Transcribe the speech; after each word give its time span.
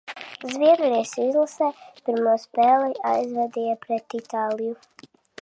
Zviedrijas 0.53 1.11
izlasē 1.25 1.67
pirmo 2.07 2.33
spēli 2.45 2.91
aizvadīja 3.13 3.79
pret 3.87 4.19
Itāliju. 4.23 4.75